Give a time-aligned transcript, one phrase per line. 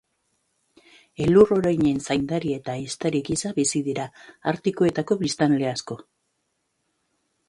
[1.25, 4.05] Elur oreinen zaindari eta ehiztari gisa bizi dira
[4.53, 5.99] artikoetako biztanle asko.